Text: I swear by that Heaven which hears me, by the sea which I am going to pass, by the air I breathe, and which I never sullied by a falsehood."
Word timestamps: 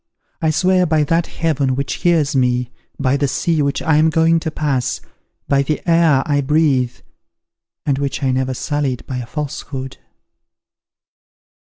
I 0.41 0.49
swear 0.49 0.87
by 0.87 1.03
that 1.03 1.27
Heaven 1.27 1.75
which 1.75 1.97
hears 2.01 2.35
me, 2.35 2.71
by 2.99 3.17
the 3.17 3.27
sea 3.27 3.61
which 3.61 3.83
I 3.83 3.97
am 3.97 4.09
going 4.09 4.39
to 4.39 4.49
pass, 4.49 4.99
by 5.47 5.61
the 5.61 5.79
air 5.87 6.23
I 6.25 6.41
breathe, 6.41 6.95
and 7.85 7.99
which 7.99 8.23
I 8.23 8.31
never 8.31 8.55
sullied 8.55 9.05
by 9.05 9.17
a 9.17 9.27
falsehood." 9.27 9.97